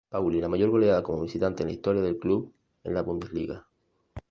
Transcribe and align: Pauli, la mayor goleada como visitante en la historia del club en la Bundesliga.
Pauli, 0.09 0.39
la 0.41 0.47
mayor 0.49 0.71
goleada 0.71 1.03
como 1.03 1.21
visitante 1.21 1.61
en 1.61 1.67
la 1.69 1.73
historia 1.73 2.01
del 2.01 2.17
club 2.17 2.51
en 2.83 2.95
la 2.95 3.03
Bundesliga. 3.03 3.67